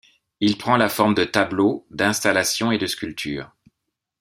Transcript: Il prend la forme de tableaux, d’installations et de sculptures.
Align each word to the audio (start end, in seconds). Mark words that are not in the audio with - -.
Il 0.39 0.57
prend 0.57 0.77
la 0.77 0.89
forme 0.89 1.13
de 1.13 1.23
tableaux, 1.25 1.85
d’installations 1.91 2.71
et 2.71 2.79
de 2.79 2.87
sculptures. 2.87 3.51